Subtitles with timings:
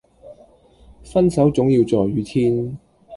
[1.03, 2.75] 分手總要在雨天